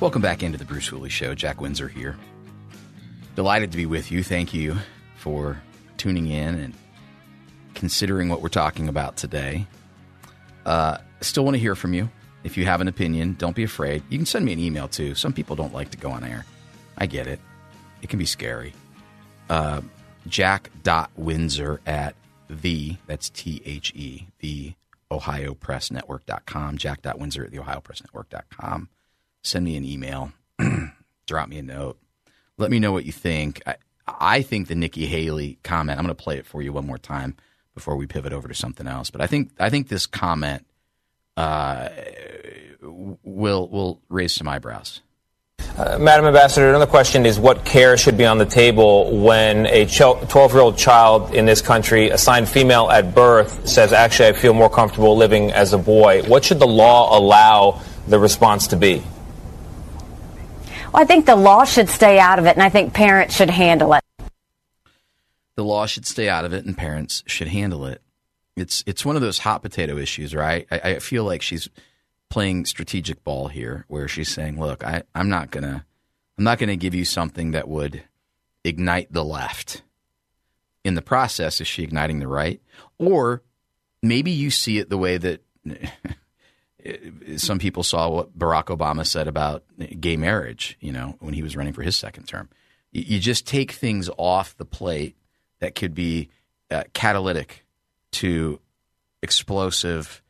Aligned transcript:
Welcome 0.00 0.22
back 0.22 0.42
into 0.42 0.58
the 0.58 0.64
Bruce 0.64 0.88
Hooley 0.88 1.08
Show. 1.08 1.34
Jack 1.34 1.60
Windsor 1.60 1.88
here. 1.88 2.16
Delighted 3.36 3.70
to 3.70 3.76
be 3.76 3.86
with 3.86 4.10
you. 4.10 4.22
Thank 4.22 4.52
you 4.52 4.76
for 5.16 5.62
tuning 5.96 6.26
in 6.26 6.56
and 6.56 6.74
considering 7.74 8.28
what 8.28 8.42
we're 8.42 8.48
talking 8.48 8.88
about 8.88 9.16
today. 9.16 9.66
Uh, 10.66 10.98
still 11.20 11.44
want 11.44 11.54
to 11.54 11.60
hear 11.60 11.74
from 11.74 11.94
you. 11.94 12.10
If 12.42 12.56
you 12.56 12.66
have 12.66 12.80
an 12.80 12.88
opinion, 12.88 13.36
don't 13.38 13.56
be 13.56 13.62
afraid. 13.62 14.02
You 14.10 14.18
can 14.18 14.26
send 14.26 14.44
me 14.44 14.52
an 14.52 14.58
email 14.58 14.88
too. 14.88 15.14
Some 15.14 15.32
people 15.32 15.56
don't 15.56 15.72
like 15.72 15.90
to 15.92 15.96
go 15.96 16.10
on 16.10 16.24
air. 16.24 16.44
I 16.98 17.06
get 17.06 17.26
it. 17.26 17.40
It 18.02 18.08
can 18.08 18.18
be 18.18 18.26
scary. 18.26 18.74
Uh, 19.48 19.80
jack.windsor 20.26 21.80
at 21.86 22.14
the, 22.50 22.96
that's 23.06 23.30
T 23.30 23.62
H 23.64 23.92
E, 23.94 24.26
the 24.40 24.74
OhioPressNetwork.com. 25.10 26.78
Jack.windsor 26.78 27.44
at 27.44 27.50
the 27.52 27.58
OhioPressNetwork.com. 27.58 28.88
Send 29.44 29.64
me 29.64 29.76
an 29.76 29.84
email. 29.84 30.32
Drop 31.26 31.48
me 31.48 31.58
a 31.58 31.62
note. 31.62 31.98
Let 32.56 32.70
me 32.70 32.80
know 32.80 32.92
what 32.92 33.04
you 33.04 33.12
think. 33.12 33.62
I, 33.66 33.76
I 34.06 34.42
think 34.42 34.68
the 34.68 34.74
Nikki 34.74 35.06
Haley 35.06 35.58
comment. 35.62 35.98
I'm 35.98 36.04
going 36.04 36.16
to 36.16 36.22
play 36.22 36.38
it 36.38 36.46
for 36.46 36.62
you 36.62 36.72
one 36.72 36.86
more 36.86 36.98
time 36.98 37.36
before 37.74 37.96
we 37.96 38.06
pivot 38.06 38.32
over 38.32 38.48
to 38.48 38.54
something 38.54 38.86
else. 38.86 39.10
But 39.10 39.20
I 39.20 39.26
think 39.26 39.50
I 39.58 39.70
think 39.70 39.88
this 39.88 40.06
comment 40.06 40.66
uh, 41.36 41.88
will 42.82 43.68
will 43.68 44.00
raise 44.08 44.32
some 44.32 44.48
eyebrows. 44.48 45.02
Uh, 45.76 45.98
Madam 45.98 46.26
Ambassador, 46.26 46.68
another 46.68 46.86
question 46.86 47.26
is 47.26 47.38
what 47.38 47.64
care 47.64 47.96
should 47.96 48.16
be 48.16 48.24
on 48.24 48.38
the 48.38 48.46
table 48.46 49.18
when 49.18 49.66
a 49.66 49.86
12 49.86 50.52
year 50.52 50.60
old 50.60 50.78
child 50.78 51.34
in 51.34 51.46
this 51.46 51.60
country, 51.60 52.10
assigned 52.10 52.48
female 52.48 52.88
at 52.90 53.12
birth, 53.12 53.66
says, 53.66 53.92
actually, 53.92 54.28
I 54.28 54.32
feel 54.34 54.54
more 54.54 54.70
comfortable 54.70 55.16
living 55.16 55.50
as 55.50 55.72
a 55.72 55.78
boy? 55.78 56.22
What 56.22 56.44
should 56.44 56.60
the 56.60 56.66
law 56.66 57.18
allow 57.18 57.80
the 58.06 58.20
response 58.20 58.68
to 58.68 58.76
be? 58.76 59.02
Well, 60.94 61.02
I 61.02 61.06
think 61.06 61.26
the 61.26 61.34
law 61.34 61.64
should 61.64 61.88
stay 61.88 62.20
out 62.20 62.38
of 62.38 62.46
it, 62.46 62.54
and 62.54 62.62
I 62.62 62.68
think 62.68 62.94
parents 62.94 63.34
should 63.34 63.50
handle 63.50 63.94
it. 63.94 64.04
The 65.56 65.64
law 65.64 65.86
should 65.86 66.06
stay 66.06 66.28
out 66.28 66.44
of 66.44 66.52
it, 66.52 66.64
and 66.64 66.78
parents 66.78 67.24
should 67.26 67.48
handle 67.48 67.84
it. 67.86 68.00
It's 68.54 68.84
it's 68.86 69.04
one 69.04 69.16
of 69.16 69.22
those 69.22 69.40
hot 69.40 69.60
potato 69.60 69.96
issues, 69.96 70.36
right? 70.36 70.68
I, 70.70 70.78
I 70.78 70.98
feel 71.00 71.24
like 71.24 71.42
she's 71.42 71.68
playing 72.30 72.66
strategic 72.66 73.24
ball 73.24 73.48
here, 73.48 73.84
where 73.88 74.06
she's 74.06 74.28
saying, 74.28 74.60
"Look, 74.60 74.84
I, 74.84 75.02
I'm 75.16 75.28
not 75.28 75.50
gonna, 75.50 75.84
I'm 76.38 76.44
not 76.44 76.60
gonna 76.60 76.76
give 76.76 76.94
you 76.94 77.04
something 77.04 77.50
that 77.50 77.66
would 77.66 78.04
ignite 78.62 79.12
the 79.12 79.24
left." 79.24 79.82
In 80.84 80.94
the 80.94 81.02
process, 81.02 81.60
is 81.60 81.66
she 81.66 81.82
igniting 81.82 82.20
the 82.20 82.28
right, 82.28 82.62
or 82.98 83.42
maybe 84.00 84.30
you 84.30 84.48
see 84.48 84.78
it 84.78 84.90
the 84.90 84.98
way 84.98 85.16
that 85.16 85.42
some 87.36 87.58
people 87.58 87.82
saw 87.82 88.08
what 88.08 88.38
Barack 88.38 88.64
Obama 88.64 89.06
said 89.06 89.26
about 89.26 89.64
gay 90.00 90.16
marriage, 90.16 90.76
you 90.80 90.92
know, 90.92 91.16
when 91.20 91.34
he 91.34 91.42
was 91.42 91.56
running 91.56 91.72
for 91.72 91.82
his 91.82 91.96
second 91.96 92.24
term. 92.24 92.48
You 92.92 93.18
just 93.18 93.46
take 93.46 93.72
things 93.72 94.10
off 94.16 94.56
the 94.56 94.64
plate 94.64 95.16
that 95.60 95.74
could 95.74 95.94
be 95.94 96.28
uh, 96.70 96.84
catalytic 96.92 97.64
to 98.12 98.60
explosive 99.22 100.22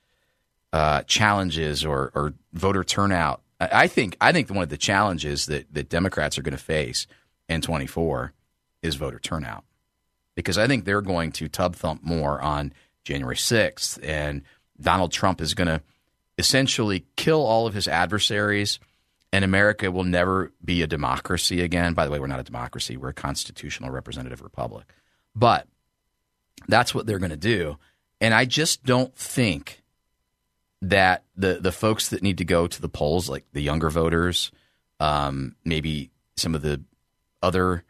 uh, 0.73 1.03
challenges 1.03 1.85
or, 1.85 2.11
or, 2.15 2.35
voter 2.53 2.83
turnout. 2.83 3.43
I 3.61 3.87
think 3.87 4.17
I 4.21 4.33
think 4.33 4.51
one 4.51 4.63
of 4.63 4.69
the 4.69 4.77
challenges 4.77 5.47
that, 5.47 5.73
that 5.73 5.89
Democrats 5.89 6.39
are 6.39 6.43
going 6.43 6.57
to 6.57 6.63
face 6.63 7.07
in 7.49 7.61
24 7.61 8.33
is 8.83 8.97
voter 8.97 9.19
turnout 9.19 9.65
because 10.35 10.59
I 10.59 10.67
think 10.67 10.85
they're 10.85 11.01
going 11.01 11.31
to 11.33 11.49
tub 11.49 11.77
thump 11.77 12.03
more 12.03 12.41
on 12.41 12.73
January 13.05 13.37
6th 13.37 14.01
and 14.03 14.43
Donald 14.81 15.13
Trump 15.13 15.41
is 15.41 15.55
going 15.55 15.69
to– 15.69 15.83
essentially 16.39 17.07
kill 17.17 17.45
all 17.45 17.67
of 17.67 17.75
his 17.75 17.89
adversaries, 17.89 18.79
and 19.33 19.45
America 19.45 19.91
will 19.91 20.05
never 20.05 20.53
be 20.65 20.83
a 20.83 20.87
democracy 20.87 21.61
again. 21.61 21.95
By 21.95 22.05
the 22.05 22.11
way, 22.11 22.19
we're 22.19 22.27
not 22.27 22.41
a 22.41 22.45
democracy, 22.45 22.97
we're 22.97 23.11
a 23.11 23.15
constitutional 23.15 23.91
representative 23.91 24.43
republic. 24.43 24.87
But 25.35 25.67
that's 26.69 26.95
what 26.95 27.07
they're 27.07 27.19
going 27.19 27.31
to 27.31 27.37
do. 27.37 27.79
And 28.21 28.33
I 28.33 28.45
just 28.45 28.85
don't 28.85 29.15
think 29.17 29.83
that 30.83 31.25
the, 31.37 31.55
the 31.61 31.73
folks 31.73 32.11
that 32.11 32.23
need 32.23 32.39
to 32.39 32.45
go 32.45 32.67
to 32.67 32.81
the 32.81 32.89
polls, 32.89 33.29
like 33.29 33.45
the 33.53 33.63
younger 33.63 33.91
voters, 33.91 34.53
um, 35.01 35.57
maybe 35.65 36.11
some 36.37 36.55
of 36.55 36.63
the 36.63 36.83
other 37.43 37.85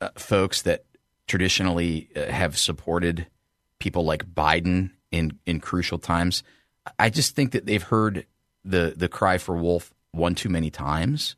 uh, 0.00 0.10
folks 0.16 0.62
that 0.62 0.84
traditionally 1.26 2.08
uh, 2.14 2.26
have 2.26 2.56
supported 2.56 3.26
people 3.78 4.04
like 4.04 4.24
Biden 4.26 4.90
in, 5.10 5.38
in 5.46 5.60
crucial 5.60 5.98
times, 5.98 6.42
I 6.98 7.10
just 7.10 7.34
think 7.34 7.52
that 7.52 7.66
they've 7.66 7.82
heard 7.82 8.26
the 8.64 8.94
the 8.96 9.08
cry 9.08 9.38
for 9.38 9.56
wolf 9.56 9.92
one 10.12 10.34
too 10.34 10.48
many 10.48 10.70
times. 10.70 11.36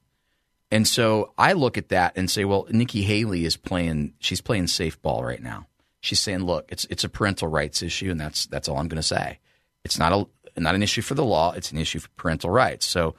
And 0.70 0.86
so 0.86 1.32
I 1.38 1.54
look 1.54 1.78
at 1.78 1.88
that 1.88 2.12
and 2.16 2.30
say, 2.30 2.44
well, 2.44 2.66
Nikki 2.70 3.02
Haley 3.02 3.44
is 3.44 3.56
playing 3.56 4.14
she's 4.18 4.40
playing 4.40 4.66
safe 4.66 5.00
ball 5.00 5.24
right 5.24 5.42
now. 5.42 5.66
She's 6.00 6.20
saying, 6.20 6.40
look, 6.40 6.70
it's 6.70 6.84
it's 6.86 7.04
a 7.04 7.08
parental 7.08 7.48
rights 7.48 7.82
issue 7.82 8.10
and 8.10 8.20
that's 8.20 8.46
that's 8.46 8.68
all 8.68 8.78
I'm 8.78 8.88
going 8.88 8.96
to 8.96 9.02
say. 9.02 9.38
It's 9.84 9.98
not 9.98 10.12
a 10.12 10.26
not 10.60 10.74
an 10.74 10.82
issue 10.82 11.02
for 11.02 11.14
the 11.14 11.24
law, 11.24 11.52
it's 11.52 11.72
an 11.72 11.78
issue 11.78 12.00
for 12.00 12.08
parental 12.16 12.50
rights. 12.50 12.86
So, 12.86 13.14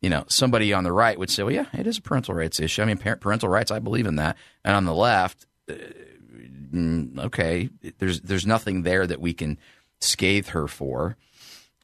you 0.00 0.10
know, 0.10 0.24
somebody 0.28 0.72
on 0.72 0.84
the 0.84 0.92
right 0.92 1.18
would 1.18 1.30
say, 1.30 1.42
well, 1.42 1.54
yeah, 1.54 1.66
it 1.72 1.86
is 1.86 1.98
a 1.98 2.02
parental 2.02 2.34
rights 2.34 2.60
issue. 2.60 2.82
I 2.82 2.84
mean, 2.84 2.96
parental 2.96 3.48
rights, 3.48 3.70
I 3.70 3.78
believe 3.78 4.06
in 4.06 4.16
that. 4.16 4.36
And 4.64 4.74
on 4.74 4.84
the 4.84 4.94
left, 4.94 5.46
uh, 5.68 5.74
mm, 6.72 7.18
okay, 7.18 7.70
there's 7.98 8.20
there's 8.20 8.46
nothing 8.46 8.82
there 8.82 9.06
that 9.06 9.20
we 9.20 9.32
can 9.32 9.58
scathe 10.00 10.48
her 10.48 10.66
for. 10.66 11.16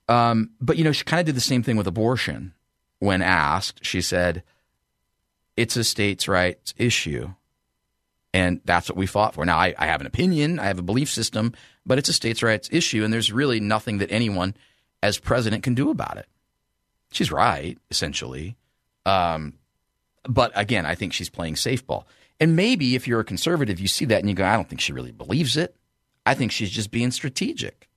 Um, 0.09 0.51
but 0.61 0.77
you 0.77 0.85
know, 0.85 0.93
she 0.93 1.05
kind 1.05 1.21
of 1.21 1.27
did 1.27 1.37
the 1.37 1.41
same 1.41 1.63
thing 1.63 1.77
with 1.77 1.87
abortion. 1.87 2.55
When 2.99 3.23
asked, 3.23 3.85
she 3.85 4.01
said, 4.01 4.43
"It's 5.57 5.77
a 5.77 5.85
states' 5.85 6.29
rights 6.29 6.75
issue." 6.77 7.35
And 8.33 8.61
that's 8.67 8.91
what 8.91 8.99
we 8.99 9.07
fought 9.07 9.33
for. 9.33 9.47
Now, 9.47 9.57
I, 9.57 9.75
I, 9.79 9.87
have 9.87 10.03
an 10.03 10.07
opinion, 10.07 10.59
I 10.59 10.65
have 10.65 10.79
a 10.79 10.83
belief 10.83 11.09
system, 11.09 11.55
but 11.87 11.97
it's 11.97 12.11
a 12.11 12.13
states' 12.13 12.43
rights 12.43 12.69
issue, 12.71 13.03
and 13.03 13.11
there's 13.11 13.33
really 13.33 13.61
nothing 13.61 13.97
that 13.99 14.13
anyone 14.13 14.55
as 15.03 15.17
president 15.17 15.63
can 15.63 15.75
do 15.75 15.89
about 15.89 16.19
it. 16.19 16.27
She's 17.13 17.33
right, 17.33 17.79
essentially. 17.91 18.57
Um, 19.07 19.55
but 20.25 20.53
again, 20.55 20.85
I 20.85 20.95
think 20.95 21.15
she's 21.15 21.31
playing 21.31 21.57
safe 21.57 21.87
ball. 21.87 22.07
And 22.39 22.57
maybe 22.57 22.95
if 22.95 23.09
you're 23.09 23.21
a 23.21 23.25
conservative, 23.25 23.81
you 23.81 23.89
see 23.89 24.05
that 24.07 24.21
and 24.21 24.29
you 24.29 24.35
go, 24.35 24.45
I 24.45 24.55
don't 24.55 24.69
think 24.69 24.81
she 24.81 24.93
really 24.93 25.13
believes 25.13 25.57
it. 25.57 25.75
I 26.27 26.35
think 26.35 26.53
she's 26.53 26.71
just 26.71 26.91
being 26.91 27.11
strategic. 27.13 27.89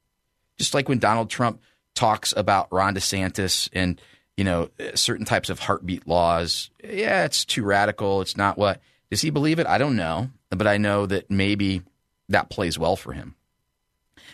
Just 0.58 0.74
like 0.74 0.88
when 0.88 1.00
Donald 1.00 1.30
Trump 1.30 1.62
talks 2.00 2.34
about 2.38 2.72
Ron 2.72 2.96
DeSantis 2.96 3.68
and 3.74 4.02
you 4.38 4.46
know 4.46 4.70
certain 4.96 5.26
types 5.26 5.50
of 5.50 5.60
heartbeat 5.60 6.08
laws. 6.08 6.72
Yeah, 6.81 7.25
it's 7.25 7.44
too 7.44 7.63
radical. 7.63 8.22
It's 8.22 8.38
not 8.38 8.57
what 8.57 8.81
does 9.12 9.22
he 9.22 9.30
believe 9.30 9.60
it? 9.60 9.68
I 9.68 9.78
don't 9.78 9.98
know, 9.98 10.30
but 10.50 10.66
I 10.66 10.78
know 10.78 11.06
that 11.06 11.30
maybe 11.30 11.81
that 12.30 12.50
plays 12.50 12.80
well 12.80 12.96
for 12.96 13.12
him 13.12 13.36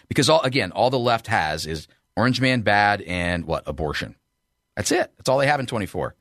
because 0.07 0.29
all 0.29 0.41
again, 0.41 0.71
all 0.71 0.91
the 0.91 0.99
left 0.99 1.25
has 1.25 1.65
is 1.65 1.87
Orange 2.15 2.39
Man 2.39 2.61
bad 2.61 3.01
and 3.01 3.45
what 3.45 3.63
abortion. 3.65 4.15
That's 4.75 4.91
it. 4.91 5.11
That's 5.17 5.27
all 5.27 5.39
they 5.39 5.47
have 5.47 5.59
in 5.59 5.65
24. 5.65 6.13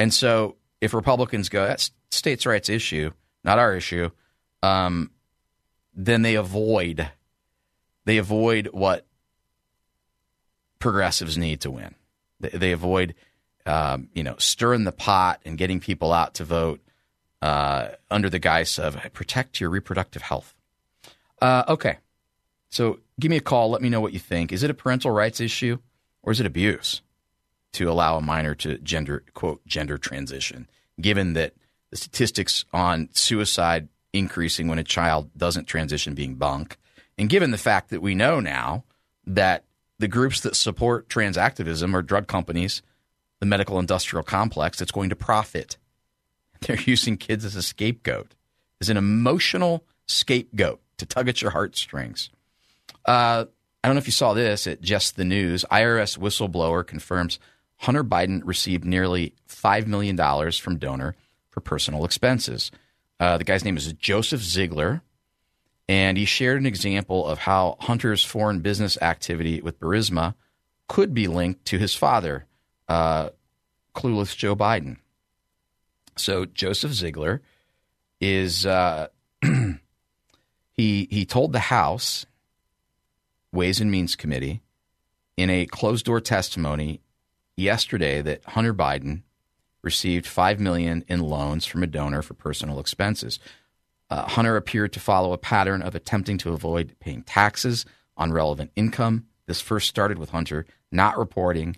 And 0.00 0.12
so 0.12 0.56
if 0.80 0.94
Republicans 0.94 1.48
go, 1.48 1.64
that's 1.64 1.92
states' 2.10 2.44
rights 2.44 2.68
issue, 2.68 3.12
not 3.44 3.58
our 3.58 3.76
issue, 3.76 4.10
um, 4.62 5.12
then 5.94 6.22
they 6.22 6.34
avoid 6.34 7.08
they 8.04 8.18
avoid 8.18 8.68
what 8.72 9.06
progressives 10.86 11.36
need 11.36 11.60
to 11.62 11.70
win. 11.70 11.94
They, 12.40 12.48
they 12.50 12.72
avoid, 12.72 13.14
um, 13.64 14.08
you 14.14 14.22
know, 14.22 14.36
stirring 14.38 14.84
the 14.84 14.92
pot 14.92 15.40
and 15.44 15.58
getting 15.58 15.80
people 15.80 16.12
out 16.12 16.34
to 16.34 16.44
vote 16.44 16.80
uh, 17.42 17.88
under 18.10 18.30
the 18.30 18.38
guise 18.38 18.78
of 18.78 18.96
protect 19.12 19.60
your 19.60 19.70
reproductive 19.70 20.22
health. 20.22 20.54
Uh, 21.40 21.64
okay, 21.68 21.98
so 22.70 22.98
give 23.20 23.30
me 23.30 23.36
a 23.36 23.40
call. 23.40 23.70
Let 23.70 23.82
me 23.82 23.88
know 23.88 24.00
what 24.00 24.12
you 24.12 24.18
think. 24.18 24.52
Is 24.52 24.62
it 24.62 24.70
a 24.70 24.74
parental 24.74 25.10
rights 25.10 25.40
issue 25.40 25.78
or 26.22 26.32
is 26.32 26.40
it 26.40 26.46
abuse? 26.46 27.02
to 27.76 27.90
allow 27.90 28.16
a 28.16 28.22
minor 28.22 28.54
to 28.54 28.78
gender 28.78 29.22
quote 29.34 29.64
gender 29.66 29.98
transition, 29.98 30.66
given 30.98 31.34
that 31.34 31.52
the 31.90 31.96
statistics 31.98 32.64
on 32.72 33.10
suicide 33.12 33.88
increasing 34.14 34.66
when 34.66 34.78
a 34.78 34.84
child 34.84 35.30
doesn't 35.36 35.66
transition 35.66 36.14
being 36.14 36.36
bunk, 36.36 36.78
and 37.18 37.28
given 37.28 37.50
the 37.50 37.58
fact 37.58 37.90
that 37.90 38.00
we 38.00 38.14
know 38.14 38.40
now 38.40 38.82
that 39.26 39.64
the 39.98 40.08
groups 40.08 40.40
that 40.40 40.56
support 40.56 41.08
trans 41.08 41.38
activism 41.38 41.94
are 41.94 42.02
drug 42.02 42.26
companies, 42.26 42.82
the 43.40 43.46
medical 43.46 43.78
industrial 43.78 44.22
complex 44.22 44.78
that's 44.78 44.92
going 44.92 45.10
to 45.10 45.16
profit. 45.16 45.76
They're 46.60 46.80
using 46.80 47.16
kids 47.16 47.44
as 47.44 47.56
a 47.56 47.62
scapegoat, 47.62 48.34
as 48.80 48.88
an 48.88 48.96
emotional 48.96 49.84
scapegoat 50.06 50.80
to 50.98 51.06
tug 51.06 51.28
at 51.28 51.42
your 51.42 51.50
heartstrings. 51.50 52.30
Uh, 53.04 53.46
I 53.82 53.88
don't 53.88 53.94
know 53.94 54.00
if 54.00 54.06
you 54.06 54.12
saw 54.12 54.34
this 54.34 54.66
at 54.66 54.80
Just 54.80 55.16
the 55.16 55.24
News. 55.24 55.64
IRS 55.70 56.18
whistleblower 56.18 56.86
confirms 56.86 57.38
Hunter 57.76 58.02
Biden 58.02 58.40
received 58.44 58.84
nearly 58.84 59.34
$5 59.48 59.86
million 59.86 60.16
from 60.52 60.78
donor 60.78 61.14
for 61.50 61.60
personal 61.60 62.04
expenses. 62.04 62.70
Uh, 63.20 63.38
the 63.38 63.44
guy's 63.44 63.64
name 63.64 63.76
is 63.76 63.92
Joseph 63.92 64.42
Ziegler, 64.42 65.02
and 65.88 66.18
he 66.18 66.24
shared 66.24 66.60
an 66.60 66.66
example 66.66 67.26
of 67.26 67.38
how 67.38 67.76
Hunter's 67.80 68.24
foreign 68.24 68.60
business 68.60 68.98
activity 69.00 69.60
with 69.60 69.78
Burisma 69.78 70.34
could 70.88 71.14
be 71.14 71.28
linked 71.28 71.64
to 71.66 71.78
his 71.78 71.94
father, 71.94 72.46
uh, 72.88 73.30
clueless 73.94 74.36
Joe 74.36 74.56
Biden. 74.56 74.98
So 76.16 76.44
Joseph 76.44 76.92
Ziegler 76.92 77.42
is 78.20 78.66
uh, 78.66 79.08
he 80.72 81.08
he 81.10 81.24
told 81.26 81.52
the 81.52 81.58
House 81.58 82.26
Ways 83.52 83.80
and 83.80 83.90
Means 83.90 84.16
Committee 84.16 84.62
in 85.36 85.50
a 85.50 85.66
closed 85.66 86.06
door 86.06 86.20
testimony 86.20 87.00
yesterday 87.56 88.22
that 88.22 88.44
Hunter 88.44 88.74
Biden 88.74 89.22
received 89.82 90.26
five 90.26 90.58
million 90.58 91.04
in 91.06 91.20
loans 91.20 91.64
from 91.66 91.82
a 91.82 91.86
donor 91.86 92.22
for 92.22 92.34
personal 92.34 92.80
expenses. 92.80 93.38
Uh, 94.08 94.26
Hunter 94.28 94.56
appeared 94.56 94.92
to 94.92 95.00
follow 95.00 95.32
a 95.32 95.38
pattern 95.38 95.82
of 95.82 95.94
attempting 95.94 96.38
to 96.38 96.52
avoid 96.52 96.96
paying 97.00 97.22
taxes 97.22 97.84
on 98.16 98.32
relevant 98.32 98.70
income. 98.76 99.26
This 99.46 99.60
first 99.60 99.88
started 99.88 100.18
with 100.18 100.30
Hunter 100.30 100.66
not 100.92 101.18
reporting 101.18 101.76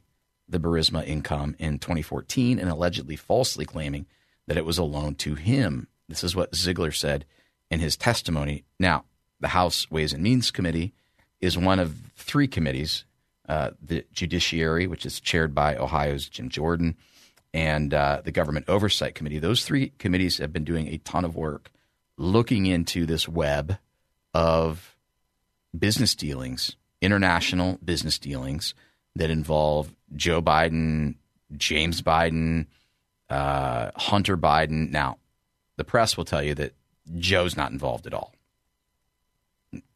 the 0.49 0.59
Burisma 0.59 1.07
income 1.07 1.57
in 1.59 1.79
2014 1.79 2.59
and 2.59 2.71
allegedly 2.71 3.17
falsely 3.17 3.65
claiming 3.65 4.07
that 4.47 4.57
it 4.57 4.65
was 4.65 4.79
a 4.79 4.85
loan 4.85 5.15
to 5.17 5.35
him. 5.35 5.89
This 6.09 6.25
is 6.25 6.35
what 6.35 6.55
Ziegler 6.55 6.93
said 6.93 7.25
in 7.71 7.81
his 7.81 7.97
testimony. 7.97 8.65
Now, 8.79 9.05
the 9.41 9.49
House 9.49 9.91
Ways 9.91 10.13
and 10.13 10.23
Means 10.23 10.51
Committee 10.51 10.95
is 11.41 11.57
one 11.57 11.79
of 11.79 11.97
three 12.17 12.49
committees 12.49 13.05
uh, 13.49 13.71
the 13.83 14.05
Judiciary, 14.13 14.87
which 14.87 15.07
is 15.07 15.21
chaired 15.21 15.55
by 15.55 15.75
Ohio's 15.75 16.29
Jim 16.29 16.51
Jordan, 16.51 16.97
and 17.55 17.95
uh, 17.95 18.21
the 18.23 18.31
Government 18.31 18.67
Oversight 18.69 19.15
Committee. 19.15 19.39
Those 19.39 19.65
three 19.65 19.93
committees 19.99 20.37
have 20.37 20.53
been 20.53 20.65
doing 20.65 20.89
a 20.89 20.99
ton 20.99 21.25
of 21.25 21.35
work 21.35 21.71
looking 22.19 22.67
into 22.67 23.07
this 23.07 23.27
web 23.27 23.79
of 24.35 24.97
business 25.77 26.15
dealings, 26.15 26.77
international 27.01 27.79
business 27.83 28.19
dealings 28.19 28.75
that 29.17 29.31
involve 29.31 29.95
Joe 30.15 30.43
Biden, 30.43 31.15
James 31.57 32.03
Biden, 32.03 32.67
uh, 33.31 33.93
Hunter 33.97 34.37
Biden. 34.37 34.91
Now, 34.91 35.19
the 35.77 35.85
press 35.85 36.17
will 36.17 36.25
tell 36.25 36.43
you 36.43 36.55
that 36.57 36.75
Joe's 37.19 37.57
not 37.57 37.71
involved 37.71 38.07
at 38.07 38.15
all. 38.15 38.35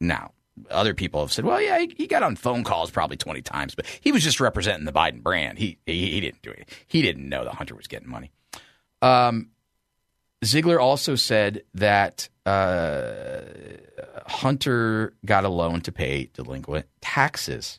Now, 0.01 0.33
other 0.71 0.95
people 0.95 1.21
have 1.21 1.33
said, 1.33 1.45
well, 1.45 1.61
yeah, 1.61 1.79
he, 1.79 1.95
he, 1.97 2.07
got 2.07 2.23
on 2.23 2.37
phone 2.37 2.63
calls 2.63 2.91
probably 2.91 3.17
20 3.17 3.43
times, 3.43 3.75
but 3.75 3.87
he 4.01 4.13
was 4.13 4.23
just 4.23 4.39
representing 4.39 4.85
the 4.85 4.93
Biden 4.93 5.23
brand. 5.23 5.59
He, 5.59 5.79
he, 5.87 6.11
he 6.11 6.21
didn't 6.21 6.43
do 6.43 6.51
it. 6.51 6.69
He 6.87 7.03
didn't 7.03 7.29
know 7.29 7.45
that 7.45 7.55
Hunter 7.55 7.75
was 7.75 7.87
getting 7.87 8.09
money. 8.09 8.31
Um, 9.01 9.49
Ziegler 10.45 10.81
also 10.81 11.15
said 11.15 11.63
that 11.75 12.29
uh, 12.45 13.43
Hunter 14.27 15.15
got 15.25 15.45
a 15.45 15.49
loan 15.49 15.81
to 15.83 15.93
pay 15.93 16.31
delinquent 16.33 16.87
taxes 17.01 17.79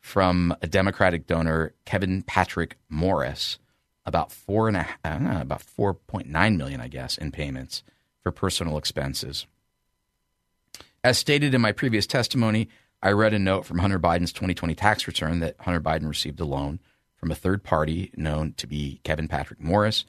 from 0.00 0.54
a 0.62 0.66
Democratic 0.66 1.26
donor, 1.26 1.74
Kevin 1.84 2.22
Patrick 2.22 2.76
Morris, 2.88 3.58
about 4.04 4.32
four 4.32 4.68
and 4.68 4.76
a, 4.76 4.86
know, 5.04 5.40
about 5.40 5.62
four 5.62 5.94
point 5.94 6.28
nine 6.28 6.56
million, 6.56 6.80
I 6.80 6.88
guess, 6.88 7.18
in 7.18 7.32
payments 7.32 7.82
for 8.22 8.30
personal 8.30 8.78
expenses. 8.78 9.46
As 11.04 11.18
stated 11.18 11.54
in 11.54 11.60
my 11.60 11.72
previous 11.72 12.06
testimony, 12.06 12.68
I 13.02 13.10
read 13.10 13.34
a 13.34 13.38
note 13.38 13.64
from 13.64 13.78
Hunter 13.78 13.98
Biden's 13.98 14.32
2020 14.32 14.74
tax 14.76 15.08
return 15.08 15.40
that 15.40 15.56
Hunter 15.60 15.80
Biden 15.80 16.08
received 16.08 16.38
a 16.38 16.44
loan 16.44 16.78
from 17.16 17.32
a 17.32 17.36
third 17.36 17.64
party 17.64 18.12
known 18.16 18.54
to 18.58 18.68
be 18.68 19.00
Kevin 19.02 19.26
Patrick 19.26 19.60
Morris 19.60 20.04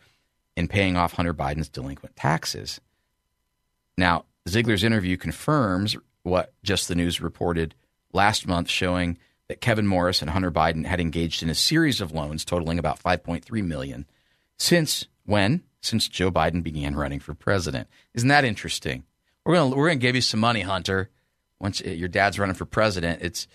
in 0.55 0.67
paying 0.67 0.97
off 0.97 1.13
Hunter 1.13 1.33
Biden's 1.33 1.69
delinquent 1.69 2.15
taxes. 2.15 2.79
Now, 3.97 4.25
Ziegler's 4.47 4.83
interview 4.83 5.17
confirms 5.17 5.95
what 6.23 6.53
Just 6.63 6.87
the 6.87 6.95
News 6.95 7.21
reported 7.21 7.75
last 8.11 8.47
month, 8.47 8.69
showing 8.69 9.17
that 9.47 9.61
Kevin 9.61 9.87
Morris 9.87 10.21
and 10.21 10.31
Hunter 10.31 10.51
Biden 10.51 10.85
had 10.85 10.99
engaged 10.99 11.43
in 11.43 11.49
a 11.49 11.55
series 11.55 12.01
of 12.01 12.11
loans 12.11 12.45
totaling 12.45 12.79
about 12.79 13.01
5.3 13.01 13.63
million 13.63 14.05
since 14.57 15.07
when? 15.25 15.63
Since 15.81 16.07
Joe 16.07 16.31
Biden 16.31 16.63
began 16.63 16.95
running 16.95 17.19
for 17.19 17.33
president. 17.33 17.89
Isn't 18.13 18.29
that 18.29 18.45
interesting? 18.45 19.03
We're 19.45 19.55
gonna 19.55 19.75
we're 19.75 19.89
gonna 19.89 19.99
give 19.99 20.15
you 20.15 20.21
some 20.21 20.39
money, 20.39 20.61
Hunter. 20.61 21.09
Once 21.59 21.81
eh, 21.83 21.91
your 21.91 22.07
dad's 22.07 22.39
running 22.39 22.55
for 22.55 22.63
president, 22.63 23.21
it's 23.21 23.47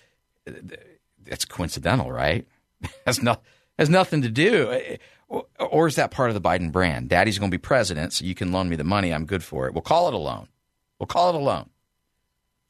eh, 0.46 0.76
it's 1.24 1.46
coincidental, 1.46 2.12
right? 2.12 2.46
has 3.06 3.22
not 3.22 3.42
has 3.78 3.88
nothing 3.88 4.20
to 4.20 4.28
do. 4.28 4.70
Eh, 4.70 4.96
Or 5.28 5.86
is 5.86 5.96
that 5.96 6.10
part 6.10 6.30
of 6.30 6.34
the 6.34 6.40
Biden 6.40 6.72
brand? 6.72 7.08
Daddy's 7.08 7.38
going 7.38 7.50
to 7.50 7.54
be 7.54 7.60
president, 7.60 8.12
so 8.12 8.24
you 8.24 8.34
can 8.34 8.52
loan 8.52 8.68
me 8.68 8.76
the 8.76 8.84
money. 8.84 9.12
I'm 9.12 9.26
good 9.26 9.42
for 9.42 9.66
it. 9.66 9.74
We'll 9.74 9.82
call 9.82 10.08
it 10.08 10.14
a 10.14 10.18
loan. 10.18 10.48
We'll 10.98 11.06
call 11.06 11.28
it 11.30 11.34
a 11.34 11.38
loan. 11.38 11.68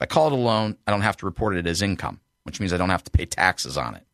If 0.01 0.03
I 0.03 0.07
call 0.07 0.27
it 0.29 0.33
a 0.33 0.37
loan, 0.37 0.77
I 0.87 0.91
don't 0.91 1.03
have 1.03 1.17
to 1.19 1.27
report 1.27 1.57
it 1.57 1.67
as 1.67 1.83
income, 1.83 2.21
which 2.43 2.61
means 2.61 2.73
I 2.73 2.77
don't 2.77 2.91
have 2.91 3.05
to 3.05 3.11
pay 3.11 3.27
taxes 3.27 3.77
on 3.77 3.95
it. 3.95 4.05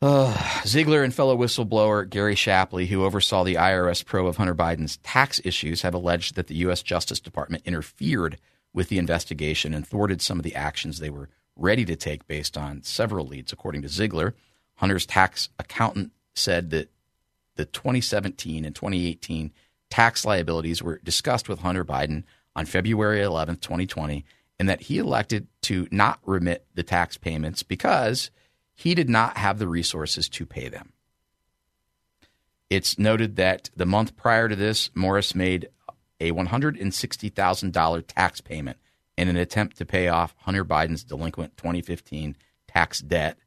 Uh, 0.00 0.62
Ziegler 0.64 1.02
and 1.02 1.12
fellow 1.12 1.36
whistleblower 1.36 2.08
Gary 2.08 2.36
Shapley, 2.36 2.86
who 2.86 3.04
oversaw 3.04 3.42
the 3.42 3.56
IRS 3.56 4.04
probe 4.04 4.28
of 4.28 4.36
Hunter 4.36 4.54
Biden's 4.54 4.98
tax 4.98 5.40
issues, 5.44 5.82
have 5.82 5.94
alleged 5.94 6.36
that 6.36 6.46
the 6.46 6.54
U.S. 6.56 6.82
Justice 6.82 7.18
Department 7.18 7.64
interfered 7.66 8.38
with 8.72 8.88
the 8.88 8.98
investigation 8.98 9.74
and 9.74 9.86
thwarted 9.86 10.22
some 10.22 10.38
of 10.38 10.44
the 10.44 10.54
actions 10.54 10.98
they 10.98 11.10
were 11.10 11.28
ready 11.56 11.84
to 11.84 11.96
take 11.96 12.28
based 12.28 12.56
on 12.56 12.82
several 12.84 13.26
leads. 13.26 13.52
According 13.52 13.82
to 13.82 13.88
Ziegler, 13.88 14.36
Hunter's 14.76 15.06
tax 15.06 15.48
accountant 15.58 16.12
said 16.38 16.70
that 16.70 16.90
the 17.56 17.64
2017 17.64 18.64
and 18.64 18.74
2018 18.74 19.52
tax 19.90 20.24
liabilities 20.24 20.82
were 20.82 20.98
discussed 20.98 21.48
with 21.48 21.60
Hunter 21.60 21.84
Biden 21.84 22.24
on 22.54 22.66
February 22.66 23.22
11, 23.22 23.56
2020, 23.56 24.24
and 24.58 24.68
that 24.68 24.82
he 24.82 24.98
elected 24.98 25.46
to 25.62 25.86
not 25.90 26.20
remit 26.24 26.66
the 26.74 26.82
tax 26.82 27.16
payments 27.16 27.62
because 27.62 28.30
he 28.74 28.94
did 28.94 29.08
not 29.08 29.36
have 29.36 29.58
the 29.58 29.68
resources 29.68 30.28
to 30.28 30.46
pay 30.46 30.68
them. 30.68 30.92
It's 32.70 32.98
noted 32.98 33.36
that 33.36 33.70
the 33.76 33.86
month 33.86 34.16
prior 34.16 34.48
to 34.48 34.56
this, 34.56 34.90
Morris 34.94 35.34
made 35.34 35.68
a 36.20 36.32
$160,000 36.32 38.04
tax 38.06 38.40
payment 38.40 38.78
in 39.16 39.28
an 39.28 39.36
attempt 39.36 39.78
to 39.78 39.86
pay 39.86 40.08
off 40.08 40.34
Hunter 40.40 40.64
Biden's 40.64 41.04
delinquent 41.04 41.56
2015 41.56 42.36
tax 42.68 43.00
debt, 43.00 43.38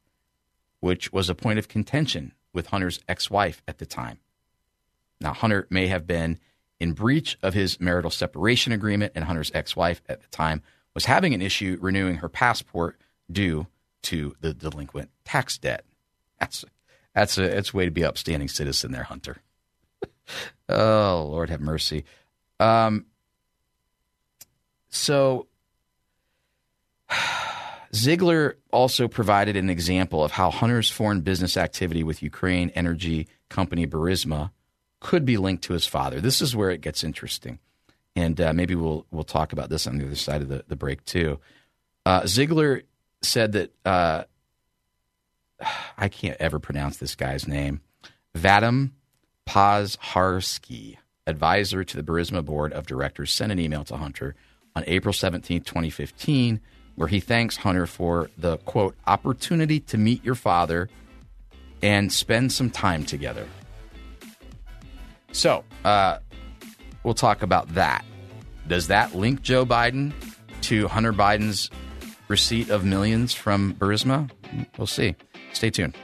which 0.79 1.13
was 1.13 1.29
a 1.29 1.35
point 1.35 1.59
of 1.59 1.67
contention 1.67 2.33
with 2.53 2.67
Hunter's 2.67 2.99
ex 3.07 3.29
wife 3.29 3.61
at 3.67 3.77
the 3.77 3.85
time. 3.85 4.19
Now, 5.19 5.33
Hunter 5.33 5.67
may 5.69 5.87
have 5.87 6.07
been 6.07 6.39
in 6.79 6.93
breach 6.93 7.37
of 7.43 7.53
his 7.53 7.79
marital 7.79 8.09
separation 8.09 8.73
agreement, 8.73 9.13
and 9.15 9.25
Hunter's 9.25 9.51
ex 9.53 9.75
wife 9.75 10.01
at 10.09 10.21
the 10.21 10.27
time 10.27 10.63
was 10.93 11.05
having 11.05 11.33
an 11.33 11.41
issue 11.41 11.77
renewing 11.79 12.17
her 12.17 12.29
passport 12.29 12.99
due 13.31 13.67
to 14.03 14.35
the 14.41 14.53
delinquent 14.53 15.09
tax 15.23 15.57
debt. 15.57 15.85
That's 16.39 16.65
that's 17.13 17.37
a 17.37 17.43
it's 17.43 17.73
a 17.73 17.77
way 17.77 17.85
to 17.85 17.91
be 17.91 18.03
upstanding 18.03 18.47
citizen 18.47 18.91
there, 18.91 19.03
Hunter. 19.03 19.37
oh 20.69 21.27
Lord 21.29 21.49
have 21.49 21.61
mercy. 21.61 22.03
Um, 22.59 23.05
so 24.89 25.47
Ziegler 27.93 28.57
also 28.71 29.07
provided 29.07 29.57
an 29.57 29.69
example 29.69 30.23
of 30.23 30.31
how 30.31 30.49
Hunter's 30.49 30.89
foreign 30.89 31.21
business 31.21 31.57
activity 31.57 32.03
with 32.03 32.23
Ukraine 32.23 32.69
energy 32.73 33.27
company 33.49 33.85
Burisma 33.85 34.51
could 34.99 35.25
be 35.25 35.37
linked 35.37 35.63
to 35.65 35.73
his 35.73 35.85
father. 35.85 36.21
This 36.21 36.41
is 36.41 36.55
where 36.55 36.69
it 36.69 36.81
gets 36.81 37.03
interesting, 37.03 37.59
and 38.15 38.39
uh, 38.39 38.53
maybe 38.53 38.75
we'll 38.75 39.05
we'll 39.11 39.23
talk 39.23 39.51
about 39.51 39.69
this 39.69 39.87
on 39.87 39.97
the 39.97 40.05
other 40.05 40.15
side 40.15 40.41
of 40.41 40.47
the, 40.47 40.63
the 40.67 40.75
break 40.75 41.03
too. 41.03 41.39
Uh, 42.05 42.25
Ziegler 42.25 42.83
said 43.21 43.51
that 43.53 43.73
uh, 43.85 44.23
I 45.97 46.07
can't 46.07 46.37
ever 46.39 46.59
pronounce 46.59 46.97
this 46.97 47.15
guy's 47.15 47.47
name. 47.47 47.81
Vadim 48.37 48.91
Pozharsky, 49.45 50.97
advisor 51.27 51.83
to 51.83 51.97
the 51.97 52.03
Burisma 52.03 52.45
board 52.45 52.71
of 52.71 52.87
directors, 52.87 53.33
sent 53.33 53.51
an 53.51 53.59
email 53.59 53.83
to 53.85 53.97
Hunter 53.97 54.35
on 54.75 54.83
April 54.87 55.11
17, 55.11 55.61
2015, 55.61 56.61
where 56.95 57.07
he 57.07 57.19
thanks 57.19 57.57
Hunter 57.57 57.85
for 57.85 58.29
the 58.37 58.57
quote 58.59 58.95
opportunity 59.07 59.79
to 59.79 59.97
meet 59.97 60.23
your 60.23 60.35
father 60.35 60.89
and 61.81 62.11
spend 62.11 62.51
some 62.51 62.69
time 62.69 63.05
together. 63.05 63.47
So, 65.31 65.63
uh, 65.83 66.19
we'll 67.03 67.13
talk 67.13 67.41
about 67.41 67.73
that. 67.75 68.05
Does 68.67 68.87
that 68.87 69.15
link 69.15 69.41
Joe 69.41 69.65
Biden 69.65 70.13
to 70.63 70.87
Hunter 70.87 71.13
Biden's 71.13 71.69
receipt 72.27 72.69
of 72.69 72.85
millions 72.85 73.33
from 73.33 73.73
Burisma? 73.75 74.29
We'll 74.77 74.87
see. 74.87 75.15
Stay 75.53 75.69
tuned. 75.69 75.95